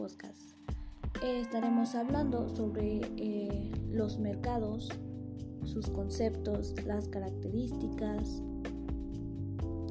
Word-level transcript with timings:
podcast. 0.00 0.54
Eh, 1.22 1.40
estaremos 1.40 1.94
hablando 1.94 2.48
sobre 2.48 3.02
eh, 3.18 3.70
los 3.90 4.18
mercados, 4.18 4.88
sus 5.64 5.90
conceptos, 5.90 6.74
las 6.86 7.06
características, 7.08 8.42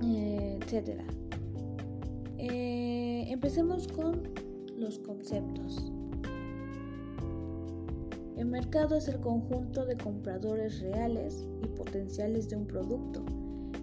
eh, 0.03 0.57
etc. 0.65 1.01
empecemos 3.31 3.87
con 3.87 4.23
los 4.77 4.97
conceptos. 4.97 5.91
El 8.35 8.47
mercado 8.47 8.95
es 8.95 9.07
el 9.09 9.19
conjunto 9.19 9.85
de 9.85 9.95
compradores 9.95 10.81
reales 10.81 11.45
y 11.63 11.67
potenciales 11.67 12.49
de 12.49 12.55
un 12.55 12.65
producto. 12.65 13.23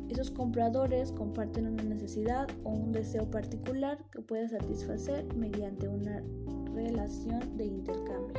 Esos 0.09 0.31
compradores 0.31 1.11
comparten 1.13 1.67
una 1.67 1.83
necesidad 1.83 2.47
o 2.63 2.71
un 2.71 2.93
deseo 2.93 3.29
particular 3.31 3.99
que 4.13 4.23
puede 4.23 4.49
satisfacer 4.49 5.27
mediante 5.35 5.89
una 5.89 6.23
relación 6.75 7.57
de 7.57 7.67
intercambio. 7.67 8.35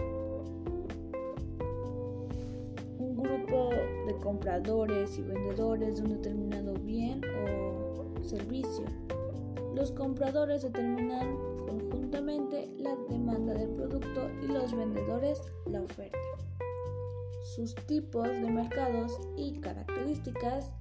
Un 3.00 3.18
grupo 3.18 3.70
de 4.08 4.16
compradores 4.22 5.18
y 5.18 5.22
vendedores 5.24 5.98
de 5.98 6.04
un 6.04 6.10
determinado 6.10 6.74
bien 6.76 7.22
o 7.26 8.24
servicio. 8.24 8.86
Los 9.76 9.92
compradores 9.92 10.64
determinan 10.64 11.38
conjuntamente 11.68 12.72
la 12.78 12.96
demanda 13.10 13.54
del 13.54 13.70
producto 13.72 14.30
y 14.42 14.48
los 14.48 14.76
vendedores 14.76 15.42
la 15.66 15.82
oferta. 15.82 16.18
Sus 17.56 17.76
tipos 17.76 18.28
de 18.28 18.50
mercados 18.50 19.20
y 19.36 19.59
características. 19.59 20.74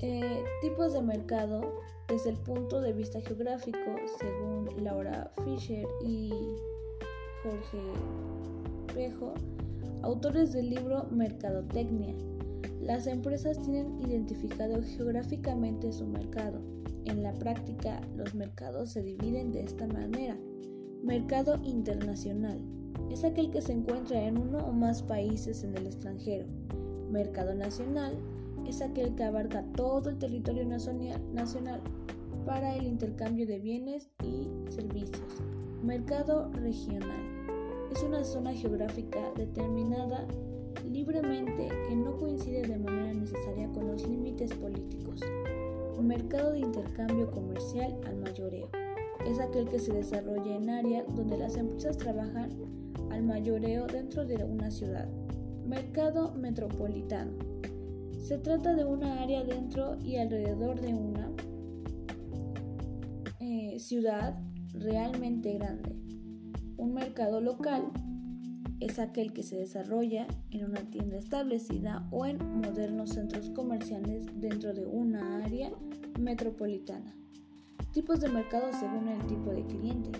Eh, 0.00 0.44
tipos 0.60 0.92
de 0.92 1.00
mercado 1.00 1.80
desde 2.08 2.30
el 2.30 2.36
punto 2.36 2.80
de 2.80 2.92
vista 2.92 3.20
geográfico, 3.22 3.78
según 4.18 4.84
Laura 4.84 5.32
Fisher 5.44 5.86
y 6.04 6.30
Jorge 7.42 7.78
Pejo, 8.94 9.34
autores 10.02 10.52
del 10.52 10.70
libro 10.70 11.04
Mercadotecnia. 11.10 12.14
Las 12.80 13.06
empresas 13.06 13.58
tienen 13.62 13.98
identificado 14.00 14.82
geográficamente 14.82 15.92
su 15.92 16.06
mercado 16.06 16.60
en 17.06 17.22
la 17.22 17.32
práctica, 17.32 18.00
los 18.16 18.34
mercados 18.34 18.90
se 18.90 19.02
dividen 19.02 19.52
de 19.52 19.62
esta 19.62 19.86
manera. 19.86 20.36
Mercado 21.02 21.58
internacional 21.62 22.60
es 23.10 23.24
aquel 23.24 23.50
que 23.50 23.62
se 23.62 23.72
encuentra 23.72 24.22
en 24.22 24.38
uno 24.38 24.58
o 24.58 24.72
más 24.72 25.02
países 25.02 25.62
en 25.62 25.76
el 25.76 25.86
extranjero. 25.86 26.46
Mercado 27.10 27.54
nacional 27.54 28.18
es 28.68 28.82
aquel 28.82 29.14
que 29.14 29.24
abarca 29.24 29.64
todo 29.74 30.10
el 30.10 30.18
territorio 30.18 30.64
nacional 30.66 31.80
para 32.44 32.74
el 32.76 32.86
intercambio 32.86 33.46
de 33.46 33.58
bienes 33.58 34.08
y 34.22 34.48
servicios. 34.70 35.42
Mercado 35.82 36.50
regional 36.52 37.36
es 37.92 38.02
una 38.02 38.24
zona 38.24 38.52
geográfica 38.52 39.32
determinada 39.36 40.26
libremente 40.84 41.68
que 41.88 41.96
no 41.96 42.16
coincide 42.16 42.62
de 42.62 42.78
manera 42.78 43.14
necesaria 43.14 43.68
con 43.72 43.88
los 43.88 44.06
límites 44.06 44.52
políticos. 44.54 45.20
Mercado 46.00 46.52
de 46.52 46.60
intercambio 46.60 47.30
comercial 47.30 47.98
al 48.06 48.16
mayoreo. 48.18 48.68
Es 49.26 49.40
aquel 49.40 49.68
que 49.68 49.78
se 49.78 49.92
desarrolla 49.92 50.56
en 50.56 50.70
áreas 50.70 51.04
donde 51.16 51.36
las 51.36 51.56
empresas 51.56 51.96
trabajan 51.96 52.50
al 53.10 53.22
mayoreo 53.22 53.86
dentro 53.86 54.24
de 54.24 54.44
una 54.44 54.70
ciudad. 54.70 55.08
Mercado 55.66 56.32
metropolitano. 56.32 57.32
Se 58.26 58.38
trata 58.38 58.74
de 58.74 58.84
una 58.84 59.22
área 59.22 59.44
dentro 59.44 60.00
y 60.02 60.16
alrededor 60.16 60.80
de 60.80 60.92
una 60.92 61.30
eh, 63.38 63.78
ciudad 63.78 64.36
realmente 64.72 65.52
grande. 65.52 65.94
Un 66.76 66.92
mercado 66.92 67.40
local 67.40 67.84
es 68.80 68.98
aquel 68.98 69.32
que 69.32 69.44
se 69.44 69.58
desarrolla 69.58 70.26
en 70.50 70.64
una 70.64 70.80
tienda 70.90 71.18
establecida 71.18 72.08
o 72.10 72.26
en 72.26 72.38
modernos 72.60 73.10
centros 73.10 73.48
comerciales 73.50 74.26
dentro 74.34 74.74
de 74.74 74.86
una 74.86 75.44
área 75.44 75.70
metropolitana. 76.18 77.14
Tipos 77.92 78.20
de 78.20 78.28
mercado 78.28 78.72
según 78.72 79.06
el 79.06 79.24
tipo 79.26 79.52
de 79.52 79.64
cliente. 79.66 80.10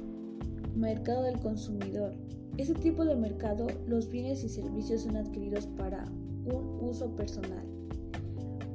Mercado 0.76 1.24
del 1.24 1.40
consumidor. 1.40 2.14
Ese 2.56 2.74
tipo 2.74 3.04
de 3.04 3.16
mercado, 3.16 3.66
los 3.88 4.08
bienes 4.08 4.44
y 4.44 4.48
servicios 4.48 5.02
son 5.02 5.16
adquiridos 5.16 5.66
para 5.66 6.04
un 6.04 6.78
uso 6.88 7.16
personal. 7.16 7.75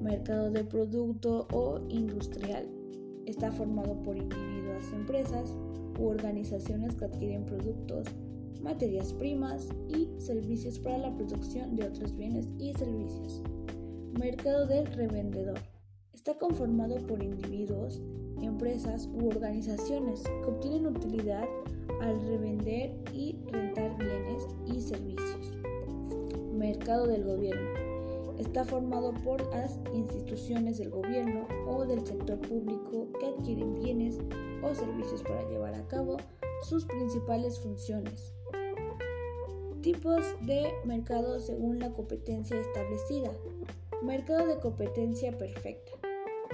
Mercado 0.01 0.49
de 0.49 0.63
producto 0.63 1.47
o 1.53 1.79
industrial. 1.89 2.67
Está 3.25 3.51
formado 3.51 4.01
por 4.01 4.17
individuos, 4.17 4.91
empresas 4.93 5.55
u 5.99 6.07
organizaciones 6.07 6.95
que 6.95 7.05
adquieren 7.05 7.45
productos 7.45 8.07
materias 8.61 9.13
primas 9.13 9.69
y 9.87 10.09
servicios 10.19 10.79
para 10.79 10.97
la 10.97 11.15
producción 11.15 11.75
de 11.75 11.85
otros 11.85 12.15
bienes 12.15 12.47
y 12.57 12.73
servicios. 12.73 13.41
Mercado 14.17 14.67
del 14.67 14.87
revendedor. 14.87 15.59
Está 16.13 16.37
conformado 16.37 16.97
por 17.07 17.23
individuos, 17.23 18.01
empresas 18.41 19.07
u 19.13 19.27
organizaciones 19.27 20.21
que 20.23 20.49
obtienen 20.49 20.87
utilidad 20.87 21.45
al 22.01 22.21
revender 22.27 22.95
y 23.13 23.37
rentar 23.51 23.97
bienes 23.97 24.47
y 24.65 24.81
servicios. 24.81 25.53
Mercado 26.53 27.07
del 27.07 27.23
gobierno. 27.23 27.90
Está 28.41 28.65
formado 28.65 29.13
por 29.23 29.39
las 29.51 29.79
instituciones 29.93 30.79
del 30.79 30.89
gobierno 30.89 31.47
o 31.67 31.85
del 31.85 32.03
sector 32.05 32.39
público 32.39 33.07
que 33.19 33.27
adquieren 33.27 33.75
bienes 33.75 34.17
o 34.63 34.73
servicios 34.73 35.21
para 35.21 35.47
llevar 35.47 35.75
a 35.75 35.87
cabo 35.87 36.17
sus 36.63 36.85
principales 36.85 37.59
funciones, 37.59 38.33
Tipos 39.81 40.23
de 40.41 40.73
mercado 40.85 41.39
según 41.39 41.79
la 41.79 41.91
competencia 41.91 42.59
establecida. 42.59 43.31
Mercado 44.03 44.47
de 44.47 44.59
competencia 44.59 45.35
perfecta. 45.37 45.91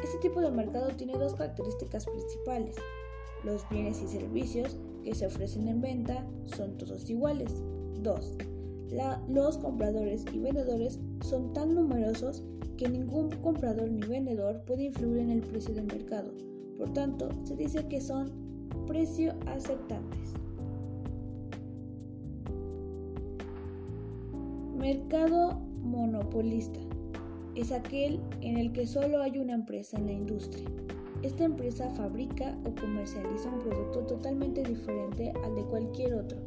Este 0.01 0.17
tipo 0.19 0.39
de 0.41 0.51
mercado 0.51 0.89
tiene 0.95 1.17
dos 1.17 1.35
características 1.35 2.05
principales. 2.05 2.75
Los 3.43 3.67
bienes 3.69 4.01
y 4.01 4.07
servicios 4.07 4.77
que 5.03 5.13
se 5.13 5.25
ofrecen 5.25 5.67
en 5.67 5.81
venta 5.81 6.25
son 6.45 6.77
todos 6.77 7.09
iguales. 7.09 7.51
2. 8.01 8.56
Los 9.27 9.57
compradores 9.57 10.25
y 10.31 10.39
vendedores 10.39 10.99
son 11.21 11.53
tan 11.53 11.75
numerosos 11.75 12.43
que 12.77 12.87
ningún 12.87 13.31
comprador 13.41 13.89
ni 13.89 14.01
vendedor 14.01 14.61
puede 14.65 14.85
influir 14.85 15.19
en 15.19 15.31
el 15.31 15.41
precio 15.41 15.73
del 15.73 15.87
mercado. 15.87 16.31
Por 16.77 16.93
tanto, 16.93 17.29
se 17.43 17.55
dice 17.55 17.87
que 17.87 17.99
son 17.99 18.31
precio 18.85 19.33
aceptantes. 19.47 20.33
Mercado 24.77 25.59
monopolista 25.81 26.79
es 27.55 27.71
aquel 27.71 28.19
en 28.41 28.57
el 28.57 28.71
que 28.71 28.85
solo 28.85 29.21
hay 29.21 29.39
una 29.39 29.55
empresa 29.55 29.97
en 29.97 30.05
la 30.05 30.13
industria. 30.13 30.67
Esta 31.23 31.45
empresa 31.45 31.89
fabrica 31.89 32.55
o 32.63 32.79
comercializa 32.79 33.49
un 33.49 33.59
producto 33.59 34.01
totalmente 34.01 34.61
diferente 34.61 35.33
al 35.43 35.55
de 35.55 35.63
cualquier 35.63 36.13
otro. 36.13 36.37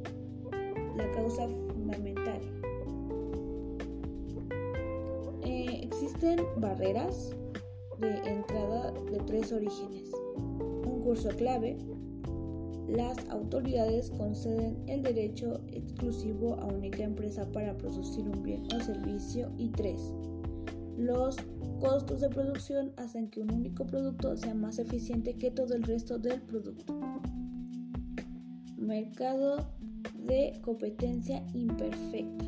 La 0.96 1.10
causa 1.10 1.48
fundamental. 1.48 2.19
Existen 6.20 6.44
barreras 6.60 7.30
de 7.98 8.10
entrada 8.28 8.92
de 9.10 9.18
tres 9.20 9.52
orígenes. 9.52 10.10
Un 10.36 11.00
curso 11.02 11.30
clave, 11.30 11.78
las 12.88 13.26
autoridades 13.30 14.10
conceden 14.10 14.76
el 14.86 15.02
derecho 15.02 15.62
exclusivo 15.68 16.56
a 16.60 16.66
única 16.66 17.04
empresa 17.04 17.50
para 17.50 17.74
producir 17.78 18.28
un 18.28 18.42
bien 18.42 18.64
o 18.74 18.80
servicio 18.80 19.50
y 19.56 19.68
3. 19.70 19.98
Los 20.98 21.36
costos 21.80 22.20
de 22.20 22.28
producción 22.28 22.92
hacen 22.98 23.30
que 23.30 23.40
un 23.40 23.54
único 23.54 23.86
producto 23.86 24.36
sea 24.36 24.54
más 24.54 24.78
eficiente 24.78 25.34
que 25.38 25.50
todo 25.50 25.74
el 25.74 25.84
resto 25.84 26.18
del 26.18 26.42
producto. 26.42 27.00
Mercado 28.76 29.70
de 30.26 30.60
competencia 30.60 31.42
imperfecta. 31.54 32.44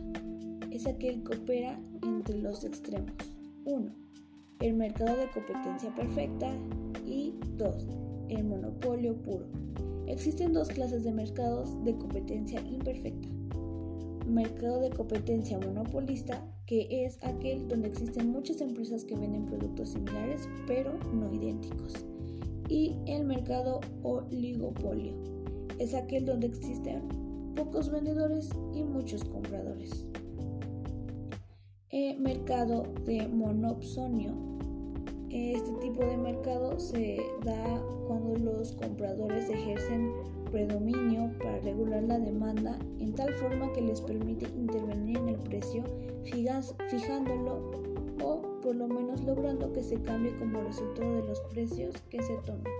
Es 0.71 0.87
aquel 0.87 1.23
que 1.23 1.37
opera 1.37 1.81
entre 2.03 2.39
los 2.39 2.65
extremos. 2.65 3.32
1. 3.65 3.95
El 4.61 4.75
mercado 4.75 5.17
de 5.17 5.29
competencia 5.31 5.95
perfecta 5.95 6.51
y 7.07 7.35
2. 7.57 7.87
El 8.29 8.45
monopolio 8.45 9.15
puro. 9.23 9.47
Existen 10.07 10.53
dos 10.53 10.69
clases 10.69 11.05
de 11.05 11.13
mercados 11.13 11.83
de 11.85 11.97
competencia 11.97 12.61
imperfecta. 12.61 13.29
Mercado 14.27 14.81
de 14.81 14.91
competencia 14.91 15.59
monopolista, 15.59 16.45
que 16.67 17.05
es 17.05 17.19
aquel 17.23 17.69
donde 17.69 17.89
existen 17.89 18.31
muchas 18.31 18.61
empresas 18.61 19.05
que 19.05 19.17
venden 19.17 19.47
productos 19.47 19.91
similares 19.91 20.49
pero 20.67 20.93
no 21.13 21.33
idénticos. 21.33 22.05
Y 22.69 22.97
el 23.07 23.25
mercado 23.25 23.81
oligopolio, 24.03 25.13
es 25.79 25.95
aquel 25.95 26.25
donde 26.25 26.47
existen 26.47 27.03
pocos 27.55 27.91
vendedores 27.91 28.51
y 28.75 28.83
muchos 28.83 29.25
compradores. 29.25 30.07
Mercado 32.19 32.83
de 33.07 33.29
monopsonio 33.29 34.33
este 35.31 35.71
tipo 35.81 36.05
de 36.05 36.17
mercado 36.17 36.79
se 36.79 37.17
da 37.45 37.81
cuando 38.07 38.37
los 38.39 38.73
compradores 38.73 39.49
ejercen 39.49 40.13
predominio 40.51 41.31
para 41.39 41.61
regular 41.61 42.03
la 42.03 42.19
demanda 42.19 42.79
en 42.99 43.15
tal 43.15 43.33
forma 43.35 43.73
que 43.73 43.81
les 43.81 44.01
permite 44.01 44.47
intervenir 44.47 45.17
en 45.17 45.29
el 45.31 45.39
precio 45.39 45.85
fijándolo 46.25 47.71
o 48.23 48.43
por 48.61 48.75
lo 48.75 48.89
menos 48.89 49.23
logrando 49.23 49.73
que 49.73 49.83
se 49.83 50.03
cambie 50.03 50.37
como 50.39 50.61
resultado 50.61 51.15
de 51.15 51.29
los 51.29 51.41
precios 51.53 51.95
que 52.11 52.21
se 52.23 52.35
tomen. 52.39 52.73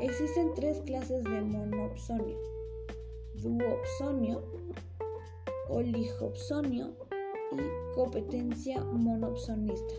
Existen 0.00 0.54
tres 0.54 0.80
clases 0.86 1.24
de 1.24 1.42
monopsonio, 1.42 2.38
duopsonio, 3.34 4.42
oligopsonio 5.68 7.03
y 7.60 7.94
competencia 7.94 8.82
monopsonista. 8.84 9.94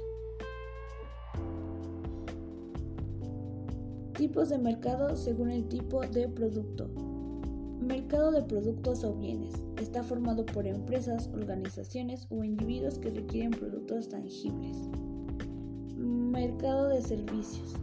Tipos 4.18 4.50
de 4.50 4.58
mercado 4.58 5.18
según 5.18 5.50
el 5.50 5.68
tipo 5.68 6.02
de 6.02 6.30
producto. 6.30 6.90
Mercado 7.82 8.32
de 8.32 8.44
productos 8.44 9.04
o 9.04 9.14
bienes. 9.14 9.54
Está 9.82 10.04
formado 10.04 10.46
por 10.46 10.66
empresas, 10.66 11.30
organizaciones 11.34 12.26
o 12.30 12.44
individuos 12.44 12.98
que 12.98 13.10
requieren 13.10 13.52
productos 13.52 14.08
tangibles. 14.08 14.78
Mercado 15.98 16.88
de 16.88 17.02
servicios. 17.02 17.76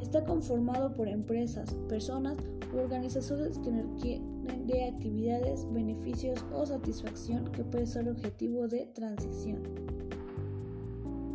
Está 0.00 0.24
conformado 0.24 0.94
por 0.94 1.08
empresas, 1.08 1.74
personas 1.88 2.38
u 2.72 2.78
organizaciones 2.78 3.58
que 3.58 4.20
de 4.66 4.84
actividades, 4.84 5.66
beneficios 5.72 6.44
o 6.52 6.64
satisfacción 6.66 7.44
que 7.52 7.64
puede 7.64 7.86
ser 7.86 8.08
objetivo 8.08 8.68
de 8.68 8.86
transición. 8.94 9.62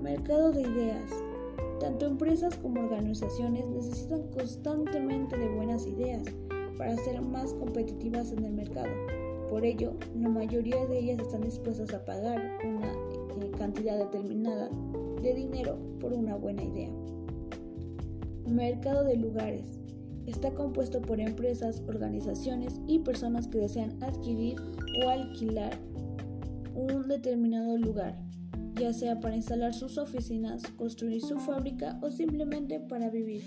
Mercado 0.02 0.52
de 0.52 0.62
ideas 0.62 1.12
tanto 1.80 2.06
empresas 2.06 2.56
como 2.58 2.82
organizaciones 2.82 3.68
necesitan 3.70 4.24
constantemente 4.34 5.38
de 5.38 5.48
buenas 5.48 5.88
ideas 5.88 6.24
para 6.78 6.96
ser 6.98 7.22
más 7.22 7.54
competitivas 7.54 8.32
en 8.34 8.44
el 8.44 8.54
mercado. 8.54 8.90
Por 9.50 9.66
ello, 9.66 9.94
la 10.16 10.30
mayoría 10.30 10.86
de 10.86 11.00
ellas 11.00 11.20
están 11.20 11.42
dispuestas 11.42 11.94
a 11.94 12.04
pagar 12.06 12.60
una 12.66 12.92
eh, 12.92 13.52
cantidad 13.58 13.98
determinada 13.98 14.70
de 15.22 15.34
dinero 15.34 15.78
por 16.00 16.14
una 16.14 16.36
buena 16.36 16.64
idea. 16.64 16.92
Mercado 18.46 19.04
de 19.06 19.16
lugares. 19.16 19.79
Está 20.30 20.52
compuesto 20.52 21.02
por 21.02 21.20
empresas, 21.20 21.82
organizaciones 21.88 22.80
y 22.88 23.00
personas 23.00 23.48
que 23.48 23.58
desean 23.58 24.02
adquirir 24.04 24.62
o 25.04 25.10
alquilar 25.10 25.78
un 26.76 27.08
determinado 27.08 27.78
lugar 27.78 28.30
ya 28.80 28.94
sea 28.94 29.20
para 29.20 29.36
instalar 29.36 29.74
sus 29.74 29.98
oficinas, 29.98 30.64
construir 30.78 31.22
su 31.22 31.38
fábrica 31.38 32.00
o 32.02 32.10
simplemente 32.10 32.80
para 32.80 33.10
vivir. 33.10 33.44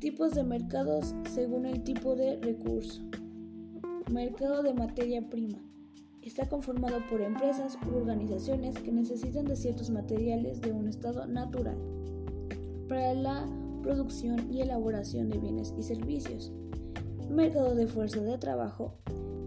Tipos 0.00 0.34
de 0.34 0.42
mercados 0.42 1.14
según 1.30 1.64
el 1.64 1.82
tipo 1.84 2.16
de 2.16 2.36
recurso. 2.40 3.02
Mercado 4.10 4.62
de 4.62 4.74
materia 4.74 5.28
prima. 5.28 5.58
Está 6.22 6.48
conformado 6.48 6.98
por 7.08 7.20
empresas 7.20 7.78
u 7.86 7.96
organizaciones 7.96 8.76
que 8.76 8.92
necesitan 8.92 9.46
de 9.46 9.56
ciertos 9.56 9.90
materiales 9.90 10.60
de 10.60 10.72
un 10.72 10.88
estado 10.88 11.26
natural 11.26 11.78
para 12.88 13.14
la 13.14 13.46
producción 13.88 14.52
y 14.52 14.60
elaboración 14.60 15.30
de 15.30 15.38
bienes 15.38 15.72
y 15.78 15.82
servicios. 15.82 16.52
Mercado 17.30 17.74
de 17.74 17.86
fuerza 17.86 18.20
de 18.20 18.36
trabajo 18.36 18.92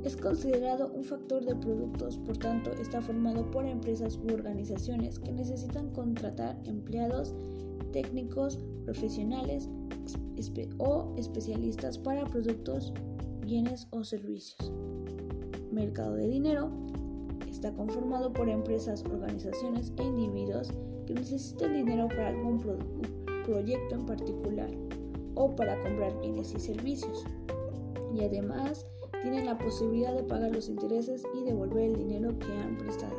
es 0.04 0.18
considerado 0.18 0.92
un 0.96 1.04
factor 1.04 1.46
de 1.46 1.56
productos, 1.56 2.18
por 2.18 2.38
tanto 2.38 2.72
está 2.72 3.04
formado 3.04 3.52
por 3.52 3.68
empresas 3.68 4.18
u 4.18 4.34
organizaciones 4.34 5.20
que 5.20 5.32
necesitan 5.32 5.92
contratar 5.92 6.60
empleados 6.64 7.36
técnicos, 7.94 8.58
profesionales 8.84 9.70
o 10.80 11.14
especialistas 11.18 12.00
para 12.00 12.26
productos, 12.26 12.94
bienes 13.42 13.88
o 13.92 14.04
servicios. 14.04 14.74
Mercado 15.72 16.16
de 16.16 16.28
dinero 16.28 16.72
está 17.48 17.72
conformado 17.74 18.34
por 18.34 18.50
empresas, 18.50 19.04
organizaciones 19.06 19.94
e 19.98 20.04
individuos 20.04 20.74
que 21.06 21.14
necesitan 21.14 21.76
dinero 21.76 22.08
para 22.08 22.30
algún 22.30 22.60
proyecto 23.44 23.96
en 23.96 24.06
particular 24.06 24.70
o 25.36 25.56
para 25.56 25.82
comprar 25.82 26.20
bienes 26.22 26.54
y 26.54 26.60
servicios. 26.60 27.26
Y 28.14 28.24
además 28.24 28.86
tienen 29.22 29.46
la 29.46 29.58
posibilidad 29.58 30.14
de 30.14 30.24
pagar 30.24 30.52
los 30.52 30.68
intereses 30.68 31.24
y 31.40 31.44
devolver 31.44 31.92
el 31.92 31.96
dinero 31.96 32.38
que 32.40 32.52
han 32.52 32.78
prestado. 32.78 33.16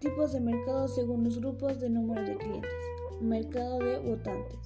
Tipos 0.00 0.32
de 0.32 0.40
mercado 0.40 0.88
según 0.88 1.24
los 1.24 1.38
grupos 1.38 1.80
de 1.80 1.88
número 1.88 2.22
de 2.22 2.36
clientes. 2.36 2.70
Mercado 3.20 3.78
de 3.78 3.98
votantes. 3.98 4.58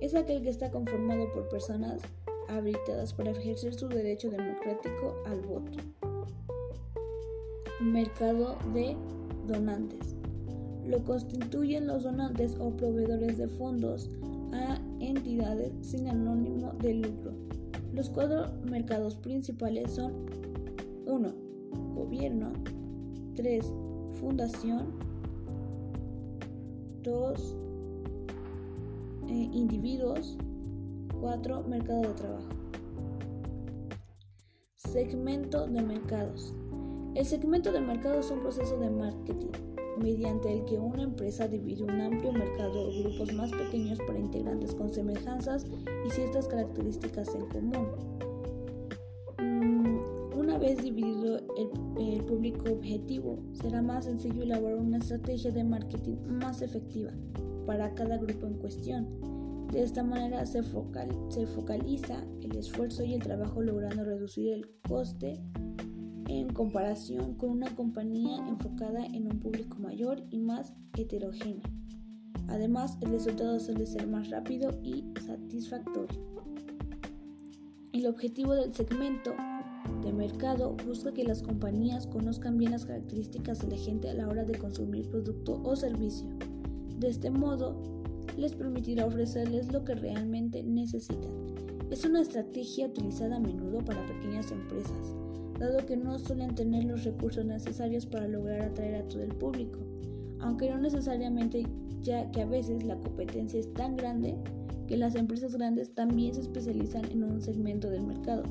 Es 0.00 0.14
aquel 0.14 0.42
que 0.42 0.50
está 0.50 0.70
conformado 0.70 1.32
por 1.32 1.48
personas 1.48 2.02
habilitadas 2.48 3.14
para 3.14 3.30
ejercer 3.30 3.74
su 3.74 3.88
derecho 3.88 4.30
democrático 4.30 5.14
al 5.26 5.40
voto. 5.40 5.72
Mercado 7.80 8.56
de 8.74 8.96
donantes. 9.46 10.16
Lo 10.86 11.04
constituyen 11.04 11.86
los 11.86 12.04
donantes 12.04 12.56
o 12.58 12.70
proveedores 12.70 13.38
de 13.38 13.48
fondos 13.48 14.10
a 14.52 14.78
entidades 15.00 15.72
sin 15.82 16.08
anónimo 16.08 16.72
de 16.80 16.94
lucro 16.94 17.32
los 17.96 18.10
cuatro 18.10 18.48
mercados 18.62 19.16
principales 19.16 19.92
son 19.92 20.12
1. 21.06 21.32
Gobierno 21.94 22.52
3. 23.36 23.72
Fundación 24.20 24.88
2. 27.02 27.56
Eh, 29.28 29.48
individuos 29.50 30.36
4. 31.22 31.62
Mercado 31.62 32.02
de 32.02 32.08
trabajo. 32.08 32.48
Segmento 34.74 35.66
de 35.66 35.80
mercados. 35.80 36.52
El 37.14 37.24
segmento 37.24 37.72
de 37.72 37.80
mercado 37.80 38.20
es 38.20 38.30
un 38.30 38.40
proceso 38.40 38.78
de 38.78 38.90
marketing 38.90 39.75
mediante 39.98 40.52
el 40.52 40.64
que 40.64 40.78
una 40.78 41.02
empresa 41.02 41.48
divide 41.48 41.84
un 41.84 42.00
amplio 42.00 42.32
mercado 42.32 42.88
o 42.88 43.02
grupos 43.02 43.32
más 43.34 43.50
pequeños 43.50 43.98
para 44.06 44.18
integrantes 44.18 44.74
con 44.74 44.92
semejanzas 44.92 45.66
y 46.06 46.10
ciertas 46.10 46.48
características 46.48 47.34
en 47.34 47.46
común. 47.46 47.88
Mm, 49.38 50.38
una 50.38 50.58
vez 50.58 50.82
dividido 50.82 51.40
el, 51.56 52.24
público 52.24 52.72
objetivo, 52.72 53.38
será 53.52 53.82
más 53.82 54.04
sencillo 54.04 54.42
elaborar 54.42 54.78
una 54.78 54.98
estrategia 54.98 55.50
de 55.50 55.64
marketing 55.64 56.16
más 56.26 56.60
efectiva 56.60 57.12
para 57.66 57.94
cada 57.94 58.18
grupo 58.18 58.46
en 58.46 58.54
cuestión. 58.54 59.06
De 59.72 59.82
esta 59.82 60.02
manera 60.02 60.44
se 60.46 60.62
focaliza 60.62 62.24
el 62.42 62.56
esfuerzo 62.56 63.04
y 63.04 63.14
el 63.14 63.22
trabajo 63.22 63.62
logrando 63.62 64.04
reducir 64.04 64.52
el 64.52 64.68
coste 64.88 65.40
en 66.28 66.52
comparación 66.52 67.34
con 67.34 67.50
una 67.50 67.74
compañía 67.74 68.36
enfocada 68.48 69.04
en 69.04 69.26
un 69.26 69.38
público 69.38 69.78
mayor 69.78 70.22
y 70.30 70.38
más 70.38 70.72
heterogéneo. 70.96 71.62
Además, 72.48 72.98
el 73.00 73.10
resultado 73.10 73.58
suele 73.60 73.86
ser 73.86 74.06
más 74.06 74.30
rápido 74.30 74.78
y 74.82 75.04
satisfactorio. 75.24 76.20
El 77.92 78.06
objetivo 78.06 78.54
del 78.54 78.74
segmento 78.74 79.34
de 80.02 80.12
mercado 80.12 80.76
busca 80.86 81.12
que 81.12 81.24
las 81.24 81.42
compañías 81.42 82.06
conozcan 82.06 82.58
bien 82.58 82.72
las 82.72 82.86
características 82.86 83.60
de 83.60 83.68
la 83.68 83.76
gente 83.76 84.10
a 84.10 84.14
la 84.14 84.28
hora 84.28 84.44
de 84.44 84.58
consumir 84.58 85.08
producto 85.08 85.60
o 85.64 85.76
servicio. 85.76 86.28
De 86.98 87.08
este 87.08 87.30
modo, 87.30 87.76
les 88.36 88.52
permitirá 88.54 89.06
ofrecerles 89.06 89.72
lo 89.72 89.84
que 89.84 89.94
realmente 89.94 90.62
necesitan. 90.62 91.32
Es 91.90 92.04
una 92.04 92.20
estrategia 92.20 92.86
utilizada 92.86 93.36
a 93.36 93.40
menudo 93.40 93.84
para 93.84 94.04
pequeñas 94.06 94.50
empresas 94.50 95.14
dado 95.58 95.84
que 95.86 95.96
no 95.96 96.18
suelen 96.18 96.54
tener 96.54 96.84
los 96.84 97.04
recursos 97.04 97.44
necesarios 97.44 98.06
para 98.06 98.28
lograr 98.28 98.62
atraer 98.62 98.96
a 98.96 99.08
todo 99.08 99.22
el 99.22 99.34
público, 99.34 99.78
aunque 100.40 100.70
no 100.70 100.78
necesariamente 100.78 101.66
ya 102.02 102.30
que 102.30 102.42
a 102.42 102.46
veces 102.46 102.84
la 102.84 102.96
competencia 102.96 103.58
es 103.58 103.72
tan 103.72 103.96
grande 103.96 104.36
que 104.86 104.96
las 104.96 105.14
empresas 105.14 105.54
grandes 105.54 105.94
también 105.94 106.34
se 106.34 106.42
especializan 106.42 107.04
en 107.10 107.24
un 107.24 107.42
segmento 107.42 107.90
del 107.90 108.04
mercado. 108.04 108.44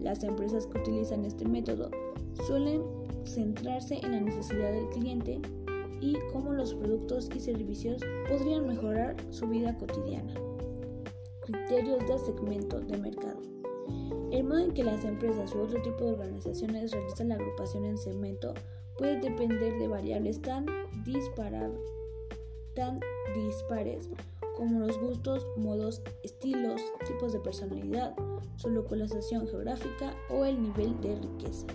Las 0.00 0.24
empresas 0.24 0.66
que 0.66 0.78
utilizan 0.78 1.24
este 1.24 1.44
método 1.44 1.90
suelen 2.46 2.82
centrarse 3.24 3.98
en 4.02 4.12
la 4.12 4.20
necesidad 4.20 4.72
del 4.72 4.88
cliente 4.90 5.40
y 6.00 6.16
cómo 6.32 6.52
los 6.52 6.74
productos 6.74 7.28
y 7.34 7.40
servicios 7.40 8.00
podrían 8.28 8.66
mejorar 8.66 9.16
su 9.30 9.46
vida 9.48 9.76
cotidiana. 9.76 10.32
Criterios 11.40 12.06
de 12.06 12.18
segmento 12.18 12.80
de 12.80 12.98
mercado. 12.98 13.55
El 14.36 14.44
modo 14.44 14.58
en 14.58 14.72
que 14.72 14.84
las 14.84 15.02
empresas 15.02 15.54
u 15.54 15.60
otro 15.60 15.80
tipo 15.80 16.04
de 16.04 16.12
organizaciones 16.12 16.90
realizan 16.90 17.30
la 17.30 17.36
agrupación 17.36 17.86
en 17.86 17.96
segmento 17.96 18.52
puede 18.98 19.18
depender 19.18 19.78
de 19.78 19.88
variables 19.88 20.42
tan, 20.42 20.66
tan 22.74 23.00
dispares 23.34 24.10
como 24.54 24.80
los 24.80 25.00
gustos, 25.00 25.46
modos, 25.56 26.02
estilos, 26.22 26.82
tipos 27.06 27.32
de 27.32 27.40
personalidad, 27.40 28.14
su 28.56 28.68
localización 28.68 29.48
geográfica 29.48 30.14
o 30.28 30.44
el 30.44 30.60
nivel 30.60 31.00
de 31.00 31.14
riqueza. 31.14 31.66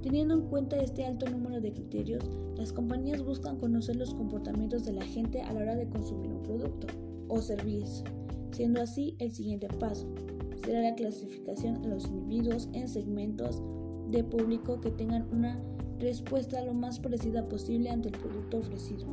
Teniendo 0.00 0.34
en 0.34 0.42
cuenta 0.42 0.76
este 0.76 1.04
alto 1.04 1.28
número 1.28 1.60
de 1.60 1.72
criterios, 1.72 2.22
las 2.54 2.72
compañías 2.72 3.24
buscan 3.24 3.58
conocer 3.58 3.96
los 3.96 4.14
comportamientos 4.14 4.84
de 4.84 4.92
la 4.92 5.04
gente 5.04 5.42
a 5.42 5.52
la 5.52 5.60
hora 5.60 5.74
de 5.74 5.88
consumir 5.88 6.30
un 6.30 6.44
producto 6.44 6.86
o 7.26 7.40
servicio, 7.40 8.04
siendo 8.52 8.80
así 8.80 9.16
el 9.18 9.32
siguiente 9.32 9.66
paso, 9.66 10.06
será 10.62 10.82
la 10.82 10.94
clasificación 10.94 11.82
de 11.82 11.88
los 11.88 12.06
individuos 12.06 12.68
en 12.72 12.88
segmentos 12.88 13.60
de 14.10 14.24
público 14.24 14.80
que 14.80 14.90
tengan 14.90 15.26
una 15.32 15.60
respuesta 15.98 16.62
lo 16.62 16.74
más 16.74 16.98
parecida 17.00 17.48
posible 17.48 17.90
ante 17.90 18.08
el 18.08 18.18
producto 18.18 18.58
ofrecido. 18.58 19.06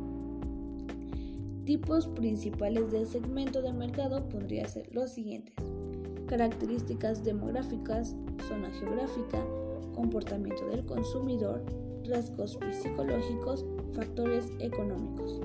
Tipos 1.64 2.08
principales 2.08 2.92
del 2.92 3.06
segmento 3.06 3.62
de 3.62 3.72
mercado 3.72 4.28
podrían 4.28 4.68
ser 4.68 4.94
los 4.94 5.10
siguientes. 5.12 5.54
Características 6.26 7.24
demográficas, 7.24 8.14
zona 8.48 8.70
geográfica, 8.70 9.42
comportamiento 9.94 10.66
del 10.66 10.84
consumidor, 10.84 11.64
rasgos 12.06 12.58
psicológicos, 12.82 13.64
factores 13.94 14.50
económicos. 14.58 15.40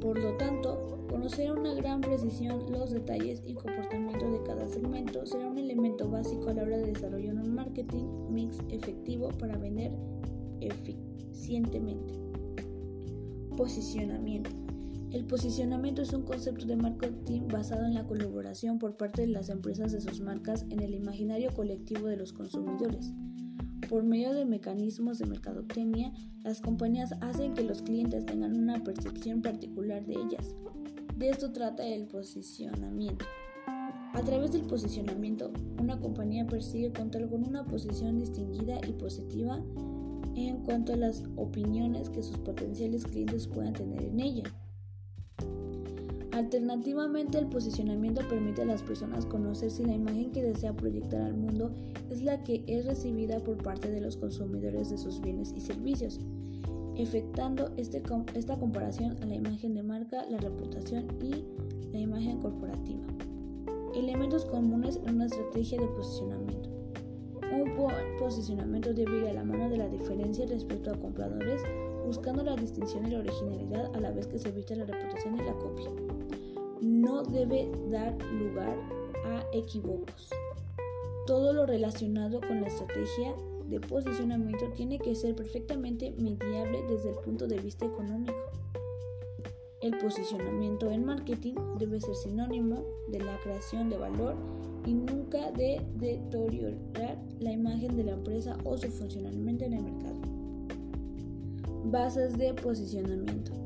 Por 0.00 0.18
lo 0.18 0.34
tanto, 0.38 1.04
conocer 1.10 1.48
a 1.48 1.52
una 1.52 1.74
gran 1.74 2.00
precisión 2.00 2.72
los 2.72 2.90
detalles 2.90 3.42
y 3.46 3.54
comportamiento 3.54 4.30
de 4.30 4.42
cada 4.44 4.66
segmento 4.66 5.26
será 5.26 5.46
un 5.48 5.58
elemento 5.58 6.08
básico 6.08 6.48
a 6.48 6.54
la 6.54 6.62
hora 6.62 6.78
de 6.78 6.92
desarrollar 6.92 7.34
un 7.34 7.54
marketing 7.54 8.06
mix 8.30 8.56
efectivo 8.70 9.28
para 9.28 9.58
vender 9.58 9.92
eficientemente. 10.60 12.14
Posicionamiento. 13.56 14.50
El 15.12 15.26
posicionamiento 15.26 16.02
es 16.02 16.12
un 16.12 16.22
concepto 16.22 16.64
de 16.66 16.76
marketing 16.76 17.48
basado 17.48 17.84
en 17.84 17.94
la 17.94 18.06
colaboración 18.06 18.78
por 18.78 18.96
parte 18.96 19.22
de 19.22 19.28
las 19.28 19.48
empresas 19.48 19.92
de 19.92 20.00
sus 20.00 20.20
marcas 20.20 20.64
en 20.70 20.80
el 20.80 20.94
imaginario 20.94 21.52
colectivo 21.52 22.06
de 22.06 22.16
los 22.16 22.32
consumidores. 22.32 23.12
Por 23.90 24.04
medio 24.04 24.32
de 24.32 24.44
mecanismos 24.44 25.18
de 25.18 25.26
mercadotecnia, 25.26 26.12
las 26.44 26.60
compañías 26.60 27.12
hacen 27.20 27.54
que 27.54 27.64
los 27.64 27.82
clientes 27.82 28.24
tengan 28.24 28.56
una 28.56 28.84
percepción 28.84 29.42
particular 29.42 30.06
de 30.06 30.12
ellas. 30.12 30.54
De 31.16 31.30
esto 31.30 31.50
trata 31.50 31.84
el 31.84 32.06
posicionamiento. 32.06 33.24
A 33.66 34.22
través 34.24 34.52
del 34.52 34.62
posicionamiento, 34.62 35.50
una 35.80 35.98
compañía 35.98 36.46
persigue 36.46 36.92
contar 36.92 37.28
con 37.28 37.42
una 37.42 37.64
posición 37.64 38.20
distinguida 38.20 38.78
y 38.88 38.92
positiva 38.92 39.60
en 40.36 40.62
cuanto 40.62 40.92
a 40.92 40.96
las 40.96 41.24
opiniones 41.34 42.10
que 42.10 42.22
sus 42.22 42.38
potenciales 42.38 43.04
clientes 43.04 43.48
puedan 43.48 43.72
tener 43.72 44.04
en 44.04 44.20
ella. 44.20 44.44
Alternativamente, 46.40 47.36
el 47.36 47.48
posicionamiento 47.48 48.26
permite 48.26 48.62
a 48.62 48.64
las 48.64 48.82
personas 48.82 49.26
conocer 49.26 49.70
si 49.70 49.84
la 49.84 49.92
imagen 49.92 50.32
que 50.32 50.42
desea 50.42 50.72
proyectar 50.72 51.20
al 51.20 51.34
mundo 51.34 51.70
es 52.08 52.22
la 52.22 52.42
que 52.42 52.64
es 52.66 52.86
recibida 52.86 53.40
por 53.40 53.58
parte 53.58 53.90
de 53.90 54.00
los 54.00 54.16
consumidores 54.16 54.88
de 54.88 54.96
sus 54.96 55.20
bienes 55.20 55.52
y 55.54 55.60
servicios, 55.60 56.18
efectuando 56.96 57.70
este, 57.76 58.02
esta 58.34 58.58
comparación 58.58 59.18
a 59.22 59.26
la 59.26 59.34
imagen 59.34 59.74
de 59.74 59.82
marca, 59.82 60.24
la 60.30 60.38
reputación 60.38 61.08
y 61.20 61.44
la 61.92 61.98
imagen 61.98 62.38
corporativa. 62.38 63.04
Elementos 63.94 64.46
comunes 64.46 64.98
en 65.04 65.16
una 65.16 65.26
estrategia 65.26 65.78
de 65.78 65.88
posicionamiento. 65.88 66.70
Un 67.52 67.76
posicionamiento 68.18 68.94
debe 68.94 69.18
ir 69.18 69.26
a 69.26 69.34
la 69.34 69.44
mano 69.44 69.68
de 69.68 69.76
la 69.76 69.90
diferencia 69.90 70.46
respecto 70.46 70.90
a 70.90 70.98
compradores, 70.98 71.60
buscando 72.06 72.42
la 72.42 72.56
distinción 72.56 73.06
y 73.06 73.10
la 73.10 73.18
originalidad 73.18 73.94
a 73.94 74.00
la 74.00 74.10
vez 74.10 74.26
que 74.26 74.38
se 74.38 74.48
evita 74.48 74.74
la 74.74 74.86
reputación 74.86 75.34
y 75.34 75.42
la 75.42 75.52
copia 75.52 76.09
no 76.80 77.22
debe 77.22 77.70
dar 77.88 78.16
lugar 78.32 78.76
a 79.24 79.44
equívocos. 79.52 80.30
Todo 81.26 81.52
lo 81.52 81.66
relacionado 81.66 82.40
con 82.40 82.60
la 82.60 82.68
estrategia 82.68 83.34
de 83.68 83.80
posicionamiento 83.80 84.66
tiene 84.74 84.98
que 84.98 85.14
ser 85.14 85.36
perfectamente 85.36 86.12
mediable 86.18 86.82
desde 86.88 87.10
el 87.10 87.16
punto 87.16 87.46
de 87.46 87.58
vista 87.58 87.86
económico. 87.86 88.34
El 89.80 89.96
posicionamiento 89.96 90.90
en 90.90 91.04
marketing 91.04 91.54
debe 91.78 92.00
ser 92.00 92.14
sinónimo 92.14 92.84
de 93.08 93.20
la 93.20 93.38
creación 93.40 93.88
de 93.88 93.96
valor 93.96 94.34
y 94.86 94.92
nunca 94.92 95.50
de 95.52 95.80
deteriorar 95.94 97.18
la 97.38 97.52
imagen 97.52 97.96
de 97.96 98.04
la 98.04 98.12
empresa 98.12 98.56
o 98.64 98.76
su 98.76 98.88
funcionamiento 98.88 99.64
en 99.64 99.74
el 99.74 99.82
mercado. 99.82 100.20
Bases 101.84 102.36
de 102.36 102.52
posicionamiento. 102.54 103.59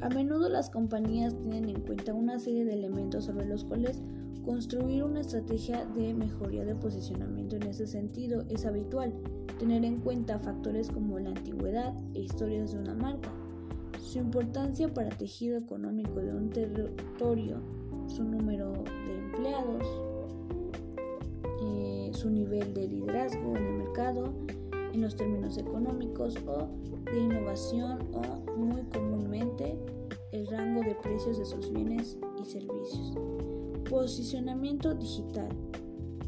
A 0.00 0.08
menudo 0.08 0.48
las 0.48 0.70
compañías 0.70 1.34
tienen 1.38 1.68
en 1.68 1.80
cuenta 1.80 2.12
una 2.12 2.38
serie 2.38 2.64
de 2.64 2.74
elementos 2.74 3.24
sobre 3.24 3.46
los 3.46 3.64
cuales 3.64 4.02
construir 4.44 5.02
una 5.02 5.20
estrategia 5.20 5.84
de 5.86 6.14
mejoría 6.14 6.64
de 6.64 6.74
posicionamiento 6.74 7.56
en 7.56 7.64
ese 7.64 7.86
sentido 7.86 8.44
es 8.48 8.66
habitual. 8.66 9.12
Tener 9.58 9.84
en 9.84 10.00
cuenta 10.00 10.38
factores 10.38 10.90
como 10.90 11.18
la 11.18 11.30
antigüedad 11.30 11.94
e 12.14 12.20
historias 12.20 12.72
de 12.72 12.78
una 12.78 12.94
marca, 12.94 13.30
su 14.00 14.18
importancia 14.18 14.92
para 14.92 15.08
tejido 15.08 15.58
económico 15.58 16.20
de 16.20 16.34
un 16.34 16.50
territorio, 16.50 17.60
su 18.06 18.22
número 18.22 18.72
de 18.72 19.18
empleados, 19.18 19.86
eh, 21.62 22.10
su 22.12 22.30
nivel 22.30 22.72
de 22.72 22.86
liderazgo 22.86 23.56
en 23.56 23.64
el 23.64 23.72
mercado, 23.78 24.32
en 24.96 25.02
los 25.02 25.14
términos 25.14 25.58
económicos 25.58 26.36
o 26.46 26.68
de 27.12 27.20
innovación 27.20 27.98
o 28.12 28.22
muy 28.56 28.82
comúnmente 28.84 29.78
el 30.32 30.46
rango 30.46 30.80
de 30.80 30.94
precios 30.94 31.38
de 31.38 31.44
sus 31.44 31.70
bienes 31.70 32.16
y 32.40 32.44
servicios. 32.46 33.12
Posicionamiento 33.88 34.94
digital. 34.94 35.48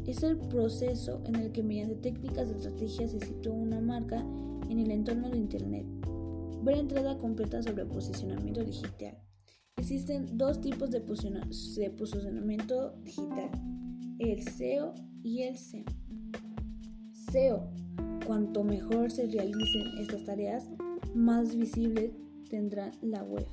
Es 0.05 0.23
el 0.23 0.37
proceso 0.37 1.21
en 1.25 1.35
el 1.35 1.51
que 1.51 1.63
mediante 1.63 1.95
técnicas 1.95 2.49
de 2.49 2.57
estrategia 2.57 3.07
se 3.07 3.19
sitúa 3.19 3.53
una 3.53 3.81
marca 3.81 4.23
en 4.69 4.79
el 4.79 4.91
entorno 4.91 5.29
de 5.29 5.37
Internet. 5.37 5.85
Ver 6.61 6.77
entrada 6.77 7.17
completa 7.17 7.63
sobre 7.63 7.85
posicionamiento 7.85 8.63
digital. 8.63 9.17
Existen 9.77 10.37
dos 10.37 10.61
tipos 10.61 10.91
de, 10.91 11.01
posicionamiento 11.01 12.91
digital, 13.03 13.49
el 14.19 14.43
SEO 14.43 14.93
y 15.23 15.43
el 15.43 15.57
SEM. 15.57 15.85
SEO 17.31 17.71
Cuanto 18.29 18.63
mejor 18.63 19.09
se 19.09 19.25
realicen 19.25 19.97
estas 19.97 20.23
tareas, 20.23 20.69
más 21.15 21.55
visible 21.55 22.13
tendrá 22.47 22.91
la 23.01 23.23
web. 23.23 23.47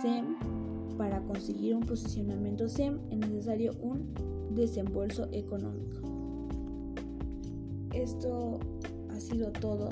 SEM, 0.00 0.96
para 0.96 1.20
conseguir 1.20 1.74
un 1.74 1.82
posicionamiento 1.82 2.70
SEM 2.70 3.00
es 3.10 3.18
necesario 3.18 3.74
un 3.82 4.14
desembolso 4.54 5.28
económico. 5.30 6.00
Esto 7.92 8.60
ha 9.10 9.20
sido 9.20 9.52
todo. 9.52 9.90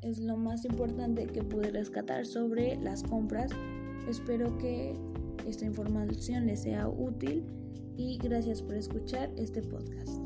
Es 0.00 0.18
lo 0.18 0.38
más 0.38 0.64
importante 0.64 1.26
que 1.26 1.42
pude 1.42 1.70
rescatar 1.72 2.24
sobre 2.24 2.76
las 2.76 3.02
compras. 3.02 3.50
Espero 4.08 4.56
que 4.56 4.94
esta 5.46 5.66
información 5.66 6.46
les 6.46 6.62
sea 6.62 6.88
útil 6.88 7.44
y 7.98 8.16
gracias 8.16 8.62
por 8.62 8.74
escuchar 8.74 9.30
este 9.36 9.60
podcast. 9.60 10.25